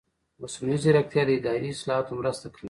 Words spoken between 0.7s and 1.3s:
ځیرکتیا